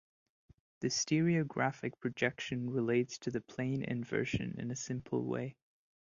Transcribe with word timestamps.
The 0.79 0.87
stereographic 0.87 1.99
projection 1.99 2.71
relates 2.71 3.19
to 3.19 3.29
the 3.29 3.39
plane 3.39 3.83
inversion 3.83 4.55
in 4.57 4.71
a 4.71 4.75
simple 4.75 5.23
way. 5.23 5.57